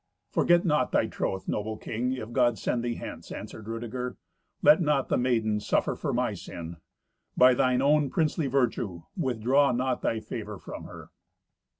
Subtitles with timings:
[0.31, 4.17] "Forget not thy troth, noble king, if God send thee hence," answered Rudeger.
[4.63, 6.77] "Let not the maiden suffer for my sin.
[7.37, 11.11] By thine own princely virtue, withdraw not thy favour from her."